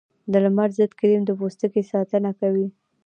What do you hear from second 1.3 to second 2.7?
پوستکي ساتنه کوي